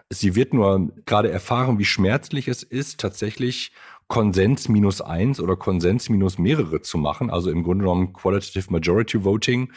Sie 0.10 0.36
wird 0.36 0.54
nur 0.54 0.92
gerade 1.06 1.32
erfahren, 1.32 1.80
wie 1.80 1.86
schmerzlich 1.86 2.48
es 2.48 2.62
ist, 2.62 3.00
tatsächlich 3.00 3.72
Konsens 4.08 4.70
minus 4.70 5.02
eins 5.02 5.40
oder 5.40 5.56
Konsens 5.56 6.10
minus 6.10 6.38
mehrere 6.38 6.82
zu 6.82 6.98
machen. 6.98 7.30
Also 7.30 7.50
im 7.50 7.64
Grunde 7.64 7.86
genommen 7.86 8.14
Qualitative 8.14 8.72
Majority 8.72 9.24
Voting, 9.24 9.72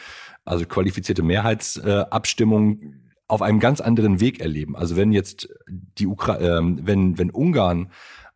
also 0.45 0.65
qualifizierte 0.65 1.23
Mehrheitsabstimmung 1.23 2.81
äh, 2.81 2.91
auf 3.27 3.41
einem 3.41 3.59
ganz 3.59 3.81
anderen 3.81 4.19
Weg 4.19 4.39
erleben. 4.39 4.75
Also 4.75 4.95
wenn 4.95 5.11
jetzt 5.11 5.49
die 5.67 6.07
Ukra 6.07 6.39
äh, 6.39 6.61
wenn, 6.61 7.17
wenn 7.17 7.31
Ungarn 7.31 7.91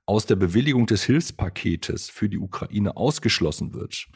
aus 0.05 0.25
der 0.25 0.35
Bewilligung 0.35 0.85
des 0.85 1.03
Hilfspaketes 1.03 2.09
für 2.09 2.27
die 2.27 2.37
Ukraine 2.37 2.97
ausgeschlossen 2.97 3.73
wird, 3.73 4.07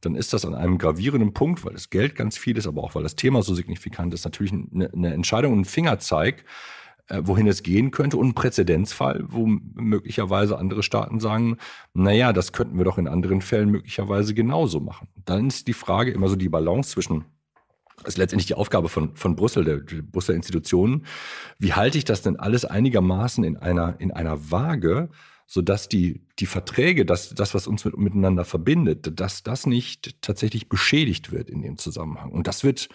dann 0.00 0.14
ist 0.14 0.32
das 0.32 0.44
an 0.44 0.54
einem 0.54 0.78
gravierenden 0.78 1.32
Punkt, 1.32 1.64
weil 1.64 1.72
das 1.72 1.90
Geld 1.90 2.14
ganz 2.14 2.36
viel 2.38 2.56
ist, 2.56 2.66
aber 2.66 2.82
auch 2.82 2.94
weil 2.94 3.02
das 3.02 3.16
Thema 3.16 3.42
so 3.42 3.54
signifikant 3.54 4.14
ist, 4.14 4.24
natürlich 4.24 4.52
eine, 4.52 4.92
eine 4.92 5.12
Entscheidung 5.12 5.52
und 5.52 5.60
ein 5.60 5.64
Fingerzeig, 5.64 6.44
wohin 7.08 7.46
es 7.46 7.62
gehen 7.62 7.90
könnte 7.90 8.16
und 8.16 8.28
ein 8.28 8.34
Präzedenzfall, 8.34 9.24
wo 9.28 9.46
möglicherweise 9.46 10.58
andere 10.58 10.82
Staaten 10.82 11.20
sagen, 11.20 11.58
naja, 11.94 12.32
das 12.32 12.52
könnten 12.52 12.78
wir 12.78 12.84
doch 12.84 12.98
in 12.98 13.08
anderen 13.08 13.40
Fällen 13.40 13.70
möglicherweise 13.70 14.34
genauso 14.34 14.80
machen. 14.80 15.08
Dann 15.24 15.48
ist 15.48 15.66
die 15.68 15.72
Frage 15.72 16.12
immer 16.12 16.28
so 16.28 16.36
die 16.36 16.48
Balance 16.48 16.90
zwischen 16.90 17.24
Das 17.98 18.14
ist 18.14 18.18
letztendlich 18.18 18.46
die 18.46 18.54
Aufgabe 18.54 18.88
von, 18.88 19.14
von 19.16 19.36
Brüssel, 19.36 19.64
der, 19.64 19.78
der 19.78 20.02
Brüsseler 20.02 20.36
Institutionen. 20.36 21.04
Wie 21.58 21.74
halte 21.74 21.98
ich 21.98 22.04
das 22.04 22.22
denn 22.22 22.36
alles 22.36 22.64
einigermaßen 22.64 23.44
in 23.44 23.56
einer, 23.56 23.96
in 24.00 24.10
einer 24.10 24.50
Waage, 24.50 25.10
sodass 25.46 25.88
die, 25.88 26.22
die 26.38 26.46
Verträge, 26.46 27.04
das, 27.04 27.34
das, 27.34 27.52
was 27.52 27.66
uns 27.66 27.84
mit, 27.84 27.98
miteinander 27.98 28.44
verbindet, 28.44 29.20
dass 29.20 29.42
das 29.42 29.66
nicht 29.66 30.22
tatsächlich 30.22 30.68
beschädigt 30.68 31.30
wird 31.30 31.50
in 31.50 31.62
dem 31.62 31.76
Zusammenhang. 31.76 32.30
Und 32.30 32.46
das 32.46 32.64
wird 32.64 32.88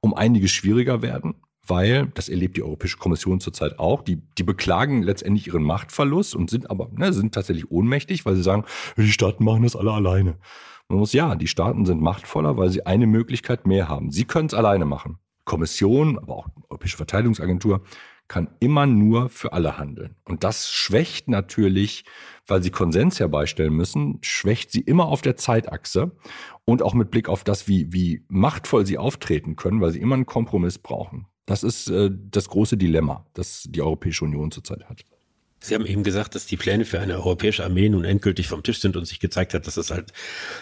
um 0.00 0.12
einiges 0.12 0.50
schwieriger 0.50 1.00
werden 1.00 1.36
weil, 1.66 2.08
das 2.14 2.28
erlebt 2.28 2.56
die 2.56 2.62
Europäische 2.62 2.98
Kommission 2.98 3.40
zurzeit 3.40 3.78
auch, 3.78 4.02
die, 4.02 4.20
die 4.38 4.42
beklagen 4.42 5.02
letztendlich 5.02 5.46
ihren 5.46 5.62
Machtverlust 5.62 6.34
und 6.34 6.50
sind 6.50 6.70
aber, 6.70 6.90
ne, 6.92 7.12
sind 7.12 7.34
tatsächlich 7.34 7.70
ohnmächtig, 7.70 8.26
weil 8.26 8.34
sie 8.34 8.42
sagen, 8.42 8.64
die 8.96 9.12
Staaten 9.12 9.44
machen 9.44 9.62
das 9.62 9.76
alle 9.76 9.92
alleine. 9.92 10.38
Man 10.88 10.98
muss 10.98 11.12
ja, 11.12 11.34
die 11.36 11.46
Staaten 11.46 11.86
sind 11.86 12.00
machtvoller, 12.00 12.56
weil 12.56 12.70
sie 12.70 12.84
eine 12.84 13.06
Möglichkeit 13.06 13.66
mehr 13.66 13.88
haben. 13.88 14.10
Sie 14.10 14.24
können 14.24 14.46
es 14.46 14.54
alleine 14.54 14.84
machen. 14.84 15.18
Kommission, 15.44 16.18
aber 16.18 16.36
auch 16.36 16.48
Europäische 16.68 16.96
Verteidigungsagentur 16.96 17.82
kann 18.28 18.48
immer 18.60 18.86
nur 18.86 19.28
für 19.28 19.52
alle 19.52 19.78
handeln. 19.78 20.16
Und 20.24 20.44
das 20.44 20.70
schwächt 20.70 21.28
natürlich, 21.28 22.04
weil 22.46 22.62
sie 22.62 22.70
Konsens 22.70 23.20
herbeistellen 23.20 23.74
müssen, 23.74 24.18
schwächt 24.22 24.70
sie 24.70 24.80
immer 24.80 25.06
auf 25.06 25.22
der 25.22 25.36
Zeitachse 25.36 26.12
und 26.64 26.82
auch 26.82 26.94
mit 26.94 27.10
Blick 27.10 27.28
auf 27.28 27.44
das, 27.44 27.68
wie, 27.68 27.92
wie 27.92 28.24
machtvoll 28.28 28.86
sie 28.86 28.98
auftreten 28.98 29.56
können, 29.56 29.80
weil 29.80 29.90
sie 29.90 30.00
immer 30.00 30.14
einen 30.14 30.26
Kompromiss 30.26 30.78
brauchen. 30.78 31.26
Das 31.46 31.62
ist 31.62 31.88
äh, 31.88 32.10
das 32.12 32.48
große 32.48 32.76
Dilemma, 32.76 33.26
das 33.34 33.64
die 33.68 33.82
Europäische 33.82 34.24
Union 34.24 34.50
zurzeit 34.50 34.84
hat. 34.88 35.04
Sie 35.64 35.76
haben 35.76 35.86
eben 35.86 36.02
gesagt, 36.02 36.34
dass 36.34 36.46
die 36.46 36.56
Pläne 36.56 36.84
für 36.84 36.98
eine 36.98 37.14
europäische 37.14 37.64
Armee 37.64 37.88
nun 37.88 38.04
endgültig 38.04 38.48
vom 38.48 38.64
Tisch 38.64 38.80
sind 38.80 38.96
und 38.96 39.04
sich 39.04 39.20
gezeigt 39.20 39.54
hat, 39.54 39.68
dass 39.68 39.76
das 39.76 39.92
halt 39.92 40.12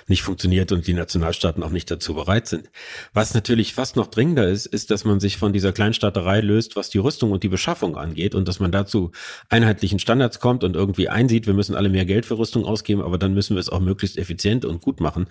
nicht 0.09 0.23
funktioniert 0.23 0.73
und 0.73 0.87
die 0.87 0.93
Nationalstaaten 0.93 1.63
auch 1.63 1.71
nicht 1.71 1.91
dazu 1.91 2.13
bereit 2.13 2.47
sind. 2.47 2.71
Was 3.15 3.33
natürlich 3.33 3.73
fast 3.73 3.97
noch 3.97 4.09
dringender 4.09 4.47
ist, 4.47 4.67
ist, 4.67 4.91
dass 4.91 5.07
man 5.07 5.19
sich 5.19 5.39
von 5.39 5.55
dieser 5.55 5.73
Kleinstaaterei 5.73 6.43
löst, 6.43 6.77
was 6.77 6.91
die 6.91 6.99
Rüstung 6.99 7.33
und 7.33 7.43
die 7.43 7.49
Beschaffung 7.49 7.97
angeht 7.97 8.35
und 8.35 8.47
dass 8.47 8.61
man 8.61 8.73
dazu 8.73 9.11
einheitlichen 9.49 9.99
Standards 9.99 10.39
kommt 10.39 10.65
und 10.65 10.77
irgendwie 10.77 11.09
einsieht, 11.09 11.47
wir 11.47 11.55
müssen 11.55 11.75
alle 11.75 11.89
mehr 11.89 12.05
Geld 12.05 12.27
für 12.27 12.37
Rüstung 12.37 12.67
ausgeben, 12.67 13.01
aber 13.01 13.17
dann 13.17 13.33
müssen 13.33 13.57
wir 13.57 13.61
es 13.61 13.71
auch 13.71 13.81
möglichst 13.81 14.19
effizient 14.19 14.67
und 14.67 14.83
gut 14.83 15.01
machen. 15.01 15.29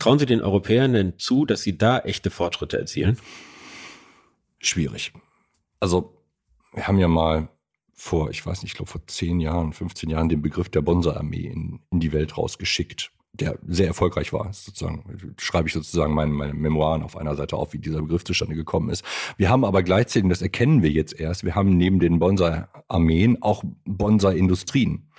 Trauen 0.00 0.18
Sie 0.18 0.26
den 0.26 0.42
Europäern 0.42 0.94
denn 0.94 1.18
zu, 1.18 1.46
dass 1.46 1.62
sie 1.62 1.78
da 1.78 2.00
echte 2.00 2.30
Fortschritte 2.30 2.76
erzielen? 2.76 3.18
Schwierig. 4.62 5.12
Also, 5.80 6.16
wir 6.72 6.86
haben 6.86 6.98
ja 6.98 7.08
mal 7.08 7.48
vor, 7.92 8.30
ich 8.30 8.44
weiß 8.46 8.62
nicht, 8.62 8.72
ich 8.72 8.76
glaube 8.76 8.90
vor 8.90 9.04
10 9.04 9.40
Jahren, 9.40 9.72
15 9.72 10.08
Jahren 10.08 10.28
den 10.28 10.40
Begriff 10.40 10.68
der 10.68 10.82
Bonser-Armee 10.82 11.48
in, 11.48 11.80
in 11.90 11.98
die 11.98 12.12
Welt 12.12 12.38
rausgeschickt, 12.38 13.10
der 13.32 13.58
sehr 13.66 13.88
erfolgreich 13.88 14.32
war. 14.32 14.52
Sozusagen 14.52 15.34
schreibe 15.38 15.66
ich 15.66 15.74
sozusagen 15.74 16.14
meine, 16.14 16.32
meine 16.32 16.54
Memoiren 16.54 17.02
auf 17.02 17.16
einer 17.16 17.34
Seite 17.34 17.56
auf, 17.56 17.72
wie 17.72 17.78
dieser 17.78 18.02
Begriff 18.02 18.24
zustande 18.24 18.54
gekommen 18.54 18.88
ist. 18.90 19.04
Wir 19.36 19.50
haben 19.50 19.64
aber 19.64 19.82
gleichzeitig, 19.82 20.28
das 20.28 20.42
erkennen 20.42 20.82
wir 20.82 20.90
jetzt 20.90 21.18
erst, 21.18 21.44
wir 21.44 21.56
haben 21.56 21.76
neben 21.76 21.98
den 21.98 22.20
Bonser-Armeen 22.20 23.42
auch 23.42 23.64
Bonser-Industrien. 23.84 25.10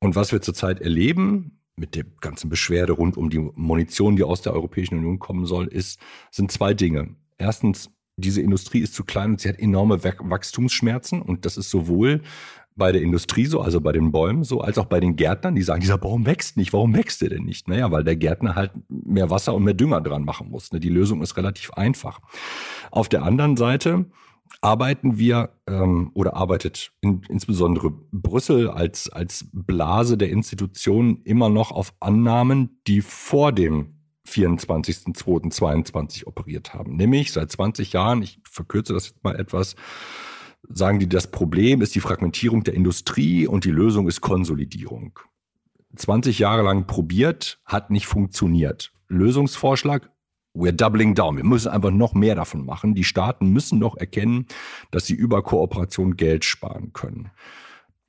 Und 0.00 0.16
was 0.16 0.32
wir 0.32 0.40
zurzeit 0.40 0.80
erleben, 0.80 1.60
mit 1.76 1.94
der 1.94 2.04
ganzen 2.20 2.48
Beschwerde 2.48 2.94
rund 2.94 3.18
um 3.18 3.28
die 3.28 3.38
Munition, 3.38 4.16
die 4.16 4.24
aus 4.24 4.40
der 4.40 4.54
Europäischen 4.54 4.96
Union 4.96 5.18
kommen 5.18 5.44
soll, 5.44 5.66
ist, 5.66 6.00
sind 6.30 6.50
zwei 6.50 6.72
Dinge. 6.72 7.16
Erstens 7.38 7.90
diese 8.16 8.40
Industrie 8.40 8.80
ist 8.80 8.94
zu 8.94 9.04
klein 9.04 9.32
und 9.32 9.40
sie 9.40 9.48
hat 9.48 9.58
enorme 9.58 10.02
Wachstumsschmerzen 10.04 11.22
und 11.22 11.44
das 11.46 11.56
ist 11.56 11.70
sowohl 11.70 12.22
bei 12.74 12.92
der 12.92 13.02
Industrie 13.02 13.46
so, 13.46 13.60
also 13.60 13.80
bei 13.80 13.92
den 13.92 14.12
Bäumen 14.12 14.44
so, 14.44 14.60
als 14.60 14.78
auch 14.78 14.86
bei 14.86 15.00
den 15.00 15.16
Gärtnern, 15.16 15.54
die 15.54 15.62
sagen, 15.62 15.80
dieser 15.80 15.98
Baum 15.98 16.26
wächst 16.26 16.56
nicht. 16.56 16.72
Warum 16.72 16.94
wächst 16.94 17.20
der 17.20 17.28
denn 17.28 17.44
nicht? 17.44 17.68
Naja, 17.68 17.90
weil 17.90 18.04
der 18.04 18.16
Gärtner 18.16 18.54
halt 18.54 18.72
mehr 18.88 19.30
Wasser 19.30 19.54
und 19.54 19.64
mehr 19.64 19.74
Dünger 19.74 20.00
dran 20.00 20.24
machen 20.24 20.50
muss. 20.50 20.72
Ne? 20.72 20.80
Die 20.80 20.88
Lösung 20.88 21.22
ist 21.22 21.36
relativ 21.36 21.72
einfach. 21.72 22.20
Auf 22.90 23.08
der 23.08 23.24
anderen 23.24 23.56
Seite 23.56 24.06
arbeiten 24.60 25.18
wir 25.18 25.50
ähm, 25.66 26.10
oder 26.14 26.36
arbeitet 26.36 26.92
in, 27.00 27.22
insbesondere 27.28 27.90
Brüssel 28.10 28.70
als, 28.70 29.10
als 29.10 29.46
Blase 29.52 30.16
der 30.16 30.30
Institutionen 30.30 31.22
immer 31.24 31.48
noch 31.48 31.72
auf 31.72 31.94
Annahmen, 32.00 32.80
die 32.86 33.00
vor 33.00 33.52
dem 33.52 34.01
24.02.22 34.28 36.26
operiert 36.26 36.74
haben. 36.74 36.96
Nämlich 36.96 37.32
seit 37.32 37.50
20 37.50 37.92
Jahren, 37.92 38.22
ich 38.22 38.40
verkürze 38.48 38.92
das 38.92 39.08
jetzt 39.08 39.24
mal 39.24 39.38
etwas, 39.38 39.76
sagen 40.68 40.98
die, 40.98 41.08
das 41.08 41.30
Problem 41.30 41.82
ist 41.82 41.94
die 41.94 42.00
Fragmentierung 42.00 42.62
der 42.64 42.74
Industrie 42.74 43.46
und 43.46 43.64
die 43.64 43.70
Lösung 43.70 44.08
ist 44.08 44.20
Konsolidierung. 44.20 45.18
20 45.96 46.38
Jahre 46.38 46.62
lang 46.62 46.86
probiert, 46.86 47.60
hat 47.64 47.90
nicht 47.90 48.06
funktioniert. 48.06 48.92
Lösungsvorschlag, 49.08 50.10
we're 50.54 50.72
doubling 50.72 51.14
down. 51.14 51.36
Wir 51.36 51.44
müssen 51.44 51.68
einfach 51.68 51.90
noch 51.90 52.14
mehr 52.14 52.34
davon 52.34 52.64
machen. 52.64 52.94
Die 52.94 53.04
Staaten 53.04 53.52
müssen 53.52 53.80
doch 53.80 53.96
erkennen, 53.96 54.46
dass 54.90 55.06
sie 55.06 55.14
über 55.14 55.42
Kooperation 55.42 56.16
Geld 56.16 56.44
sparen 56.44 56.92
können. 56.92 57.30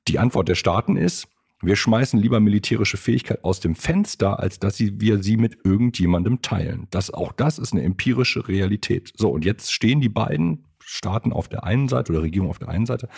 Die 0.08 0.18
Antwort 0.18 0.48
der 0.48 0.54
Staaten 0.54 0.96
ist, 0.96 1.28
wir 1.66 1.76
schmeißen 1.76 2.18
lieber 2.18 2.40
militärische 2.40 2.96
Fähigkeit 2.96 3.44
aus 3.44 3.60
dem 3.60 3.74
Fenster, 3.74 4.40
als 4.40 4.58
dass 4.58 4.78
wir 4.78 5.22
sie 5.22 5.36
mit 5.36 5.58
irgendjemandem 5.64 6.42
teilen. 6.42 6.86
Das, 6.90 7.12
auch 7.12 7.32
das 7.32 7.58
ist 7.58 7.72
eine 7.72 7.82
empirische 7.82 8.48
Realität. 8.48 9.12
So, 9.16 9.30
und 9.30 9.44
jetzt 9.44 9.72
stehen 9.72 10.00
die 10.00 10.08
beiden 10.08 10.64
Staaten 10.80 11.32
auf 11.32 11.48
der 11.48 11.64
einen 11.64 11.88
Seite 11.88 12.12
oder 12.12 12.22
Regierung 12.22 12.50
auf 12.50 12.58
der 12.58 12.68
einen 12.68 12.86
Seite 12.86 13.08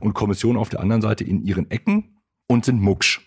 und 0.00 0.14
Kommission 0.14 0.56
auf 0.56 0.68
der 0.68 0.80
anderen 0.80 1.02
Seite 1.02 1.24
in 1.24 1.42
ihren 1.42 1.70
Ecken 1.70 2.20
und 2.46 2.64
sind 2.64 2.80
mucksch. 2.80 3.20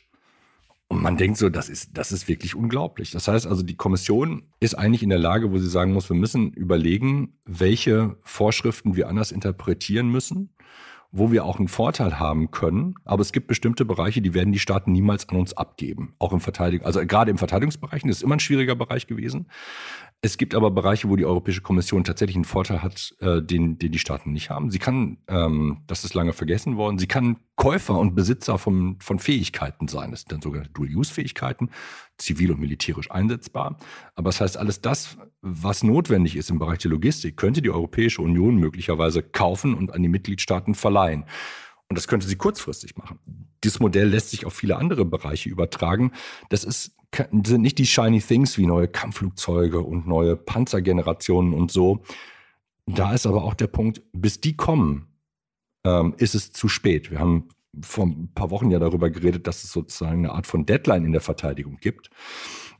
Und 0.88 1.04
man 1.04 1.18
denkt 1.18 1.38
so, 1.38 1.50
das 1.50 1.70
ist, 1.70 1.98
das 1.98 2.12
ist 2.12 2.28
wirklich 2.28 2.56
unglaublich. 2.56 3.12
Das 3.12 3.28
heißt 3.28 3.46
also, 3.46 3.62
die 3.62 3.76
Kommission 3.76 4.44
ist 4.60 4.74
eigentlich 4.74 5.04
in 5.04 5.10
der 5.10 5.20
Lage, 5.20 5.52
wo 5.52 5.60
sie 5.60 5.70
sagen 5.70 5.94
muss, 5.94 6.10
wir 6.10 6.18
müssen 6.18 6.52
überlegen, 6.54 7.38
welche 7.46 8.18
Vorschriften 8.24 8.96
wir 8.96 9.08
anders 9.08 9.32
interpretieren 9.32 10.10
müssen 10.10 10.50
wo 11.12 11.32
wir 11.32 11.44
auch 11.46 11.58
einen 11.58 11.68
Vorteil 11.68 12.20
haben 12.20 12.51
können. 12.51 12.96
Aber 13.04 13.22
es 13.22 13.32
gibt 13.32 13.48
bestimmte 13.48 13.84
Bereiche, 13.86 14.22
die 14.22 14.34
werden 14.34 14.54
die 14.54 14.60
Staaten 14.60 14.92
niemals 14.92 15.28
an 15.30 15.38
uns 15.38 15.54
abgeben. 15.54 16.13
Auch 16.20 16.34
im 16.34 16.39
Verteidigung, 16.39 16.86
also 16.86 17.06
gerade 17.06 17.32
im 17.32 17.38
Verteidigungsbereich, 17.38 18.04
das 18.04 18.18
ist 18.18 18.24
immer 18.24 18.36
ein 18.36 18.39
schwieriger 18.39 18.75
Bereich 18.75 19.08
gewesen. 19.08 19.48
Es 20.22 20.38
gibt 20.38 20.54
aber 20.54 20.70
Bereiche, 20.70 21.08
wo 21.08 21.16
die 21.16 21.26
Europäische 21.26 21.62
Kommission 21.62 22.04
tatsächlich 22.04 22.36
einen 22.36 22.44
Vorteil 22.44 22.84
hat, 22.84 23.16
äh, 23.22 23.42
den, 23.42 23.78
den 23.78 23.94
die 23.94 24.00
Staaten 24.00 24.34
nicht 24.34 24.50
haben. 24.50 24.70
Sie 24.70 24.80
kann, 24.80 25.18
ähm, 25.28 25.84
das 25.88 26.04
ist 26.04 26.14
lange 26.14 26.34
vergessen 26.34 26.76
worden, 26.76 26.98
sie 26.98 27.08
kann 27.08 27.38
Käufer 27.56 27.98
und 27.98 28.16
Besitzer 28.16 28.58
von, 28.58 28.98
von 29.00 29.20
Fähigkeiten 29.20 29.88
sein. 29.88 30.12
Das 30.12 30.22
sind 30.22 30.34
dann 30.34 30.42
sogenannte 30.42 30.74
Dual-Use-Fähigkeiten, 30.74 31.70
zivil 32.18 32.52
und 32.52 32.60
militärisch 32.60 33.10
einsetzbar. 33.10 33.78
Aber 34.16 34.28
das 34.28 34.42
heißt, 34.42 34.58
alles 34.58 34.82
das, 34.82 35.18
was 35.42 35.84
notwendig 35.84 36.36
ist 36.36 36.50
im 36.50 36.60
Bereich 36.60 36.80
der 36.80 36.92
Logistik, 36.92 37.38
könnte 37.38 37.62
die 37.62 37.70
Europäische 37.70 38.22
Union 38.22 38.58
möglicherweise 38.58 39.24
kaufen 39.24 39.74
und 39.74 39.94
an 39.94 40.04
die 40.04 40.10
Mitgliedstaaten 40.10 40.76
verleihen. 40.76 41.26
Und 41.89 41.98
das 41.98 42.08
könnte 42.08 42.27
sie 42.27 42.36
kurzfristig 42.36 42.98
machen. 42.98 43.19
Dieses 43.63 43.79
Modell 43.79 44.08
lässt 44.10 44.29
sich 44.29 44.46
auf 44.46 44.53
viele 44.53 44.77
andere 44.77 45.05
Bereiche 45.05 45.50
übertragen. 45.50 46.12
Das 46.50 46.63
ist 46.63 46.96
sind 47.31 47.62
nicht 47.62 47.77
die 47.79 47.88
shiny 47.88 48.22
things 48.22 48.58
wie 48.58 48.67
neue 48.67 48.88
Kampfflugzeuge 48.88 49.81
und 49.81 50.08
neue 50.08 50.36
Panzergenerationen 50.36 51.53
und 51.53 51.72
so. 51.72 52.03
Da 52.86 53.13
ist 53.13 53.25
aber 53.25 53.43
auch 53.43 53.55
der 53.55 53.67
Punkt, 53.67 54.01
bis 54.13 54.41
die 54.41 54.55
kommen, 54.55 55.08
ähm, 55.84 56.13
ist 56.17 56.36
es 56.36 56.51
zu 56.51 56.67
spät. 56.67 57.12
Wir 57.12 57.19
haben 57.19 57.50
vor 57.81 58.05
ein 58.05 58.31
paar 58.34 58.50
Wochen 58.51 58.72
ja 58.72 58.79
darüber 58.79 59.10
geredet, 59.10 59.48
dass 59.48 59.63
es 59.63 59.72
sozusagen 59.72 60.25
eine 60.25 60.34
Art 60.34 60.48
von 60.48 60.65
Deadline 60.65 61.05
in 61.05 61.12
der 61.12 61.22
Verteidigung 61.22 61.77
gibt. 61.77 62.10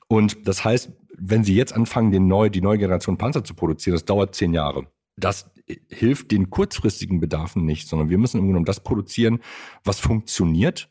Und 0.08 0.48
das 0.48 0.64
heißt, 0.64 0.92
wenn 1.18 1.44
Sie 1.44 1.56
jetzt 1.56 1.74
anfangen, 1.74 2.12
den 2.12 2.28
neu, 2.28 2.50
die 2.50 2.62
neue 2.62 2.78
Generation 2.78 3.18
Panzer 3.18 3.44
zu 3.44 3.54
produzieren, 3.54 3.96
das 3.96 4.06
dauert 4.06 4.36
zehn 4.36 4.54
Jahre. 4.54 4.88
Das 5.18 5.52
hilft 5.90 6.32
den 6.32 6.50
kurzfristigen 6.50 7.20
Bedarfen 7.20 7.66
nicht, 7.66 7.88
sondern 7.88 8.10
wir 8.10 8.18
müssen 8.18 8.38
im 8.38 8.42
Grunde 8.42 8.54
genommen 8.54 8.66
das 8.66 8.82
produzieren, 8.82 9.40
was 9.84 10.00
funktioniert 10.00 10.90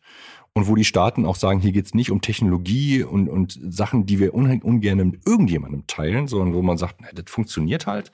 und 0.58 0.66
wo 0.66 0.74
die 0.74 0.84
Staaten 0.84 1.24
auch 1.24 1.36
sagen, 1.36 1.60
hier 1.60 1.72
geht 1.72 1.86
es 1.86 1.94
nicht 1.94 2.10
um 2.10 2.20
Technologie 2.20 3.04
und, 3.04 3.28
und 3.28 3.58
Sachen, 3.68 4.06
die 4.06 4.18
wir 4.18 4.34
un 4.34 4.60
ungern 4.62 5.10
mit 5.10 5.26
irgendjemandem 5.26 5.86
teilen, 5.86 6.26
sondern 6.26 6.54
wo 6.54 6.62
man 6.62 6.76
sagt, 6.76 6.96
na, 7.00 7.08
das 7.14 7.26
funktioniert 7.28 7.86
halt 7.86 8.10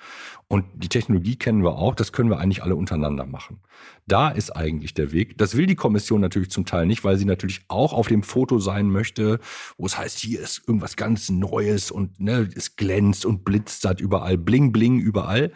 und 0.49 0.64
die 0.75 0.88
Technologie 0.88 1.37
kennen 1.37 1.62
wir 1.62 1.78
auch, 1.78 1.94
das 1.94 2.12
können 2.12 2.28
wir 2.28 2.38
eigentlich 2.38 2.62
alle 2.62 2.76
untereinander 2.76 3.25
machen. 3.25 3.61
Da 4.06 4.28
ist 4.28 4.50
eigentlich 4.50 4.92
der 4.92 5.12
Weg. 5.12 5.38
Das 5.38 5.56
will 5.56 5.66
die 5.66 5.75
Kommission 5.75 6.21
natürlich 6.21 6.50
zum 6.50 6.66
Teil 6.66 6.87
nicht, 6.87 7.02
weil 7.02 7.16
sie 7.16 7.25
natürlich 7.25 7.62
auch 7.68 7.92
auf 7.94 8.09
dem 8.09 8.23
Foto 8.23 8.59
sein 8.59 8.90
möchte, 8.90 9.40
wo 9.78 9.87
es 9.87 9.97
heißt, 9.97 10.18
hier 10.18 10.40
ist 10.40 10.62
irgendwas 10.66 10.97
ganz 10.97 11.30
Neues 11.30 11.90
und 11.90 12.21
ne, 12.21 12.49
es 12.54 12.76
glänzt 12.76 13.25
und 13.25 13.44
blitzt 13.44 13.87
hat 13.87 14.00
überall, 14.00 14.37
bling, 14.37 14.71
bling 14.73 14.99
überall. 14.99 15.50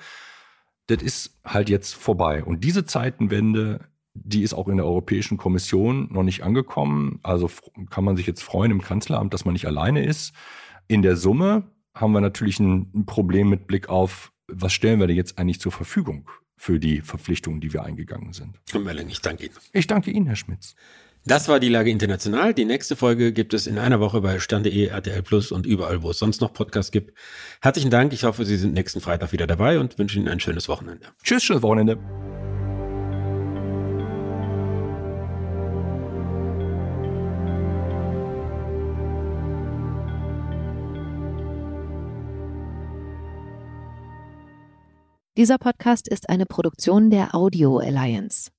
Das 0.89 1.03
ist 1.03 1.39
halt 1.45 1.71
jetzt 1.71 1.95
vorbei. 1.95 2.43
Und 2.45 2.65
diese 2.65 2.85
Zeitenwende 2.85 3.81
die 4.25 4.43
ist 4.43 4.55
auch 4.55 4.69
in 4.69 4.77
der 4.77 4.87
Europäischen 4.87 5.39
Kommission 5.39 6.09
noch 6.13 6.23
nicht 6.23 6.43
angekommen. 6.43 7.21
Also 7.23 7.51
kann 7.91 8.05
man 8.05 8.17
sich 8.17 8.27
jetzt 8.27 8.43
freuen 8.43 8.71
im 8.71 8.83
Kanzleramt, 8.83 9.33
dass 9.35 9.45
man 9.45 9.53
nicht 9.53 9.67
alleine 9.67 10.05
ist. 10.05 10.33
In 10.87 11.03
der 11.03 11.17
Summe 11.17 11.71
haben 11.95 12.13
wir 12.13 12.21
natürlich 12.21 12.61
ein, 12.61 13.05
Problem 13.07 13.49
mit 13.49 13.67
Blick 13.67 13.89
auf, 13.89 14.33
was 14.47 14.73
stellen 14.73 15.01
wir 15.01 15.07
denn 15.07 15.17
jetzt 15.17 15.39
eigentlich 15.39 15.61
zur 15.61 15.73
Verfügung 15.73 16.31
für 16.57 16.81
die 16.81 17.01
Verpflichtungen, 17.01 17.61
die 17.61 17.73
wir 17.73 17.85
eingegangen 17.85 18.33
sind. 18.33 18.59
Herr 18.71 18.81
Melling, 18.81 19.09
ich 19.09 19.21
danke 19.21 19.47
Ihnen. 19.47 19.55
Ich 19.73 19.87
danke 19.87 20.11
Ihnen, 20.11 20.27
Herr 20.27 20.37
Schmitz. 20.37 20.75
Das 21.29 21.47
war 21.47 21.61
die 21.61 21.69
Lage 21.69 21.91
international. 21.91 22.55
Die 22.55 22.65
nächste 22.65 22.97
Folge 22.97 23.35
gibt 23.35 23.53
es 23.53 23.67
in 23.67 23.79
einer 23.79 24.01
Woche 24.01 24.23
bei 24.23 24.41
Stern.de, 24.41 24.87
RTL 24.87 25.23
Plus 25.23 25.53
und 25.53 25.67
überall, 25.67 26.03
wo 26.03 26.09
es 26.09 26.19
sonst 26.19 26.41
noch 26.41 26.55
Podcasts 26.55 26.91
gibt. 26.91 27.13
Herzlichen 27.61 27.91
Dank. 27.91 28.15
Ich 28.15 28.25
hoffe, 28.25 28.47
Sie 28.47 28.57
sind 28.57 28.73
nächsten 28.73 29.03
Freitag 29.03 29.33
wieder 29.33 29.47
dabei 29.47 29.79
und 29.79 29.99
wünsche 29.99 30.19
Ihnen 30.19 30.29
ein 30.29 30.41
schönes 30.41 30.71
Wochenende. 30.71 31.09
Tschüss, 31.23 31.45
schönes 31.45 31.63
Wochenende. 31.63 31.99
Dieser 45.37 45.59
Podcast 45.59 46.09
ist 46.09 46.31
eine 46.31 46.47
Produktion 46.47 47.11
der 47.11 47.35
Audio 47.35 47.77
Alliance. 47.77 48.51